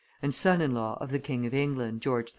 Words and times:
and 0.23 0.33
son 0.33 0.61
in 0.61 0.73
law 0.73 0.97
of 0.99 1.11
the 1.11 1.19
King 1.19 1.45
of 1.45 1.53
England, 1.53 2.01
George 2.01 2.29
II. 2.29 2.29